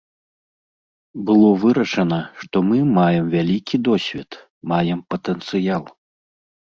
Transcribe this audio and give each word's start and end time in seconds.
Было 1.27 1.51
вырашана, 1.65 2.19
што 2.43 2.55
мы 2.69 2.77
маем 2.97 3.25
вялікі 3.37 3.75
досвед, 3.89 4.31
маем 4.73 4.99
патэнцыял. 5.13 5.83